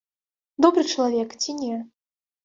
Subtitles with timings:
[0.65, 1.75] Добры чалавек ці не?